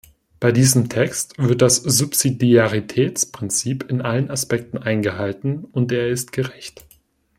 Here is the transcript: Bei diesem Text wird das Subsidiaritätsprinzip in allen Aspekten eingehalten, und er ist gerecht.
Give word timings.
Bei 0.39 0.51
diesem 0.51 0.89
Text 0.89 1.35
wird 1.37 1.61
das 1.61 1.75
Subsidiaritätsprinzip 1.75 3.87
in 3.91 4.01
allen 4.01 4.31
Aspekten 4.31 4.79
eingehalten, 4.79 5.63
und 5.63 5.91
er 5.91 6.09
ist 6.09 6.31
gerecht. 6.31 6.83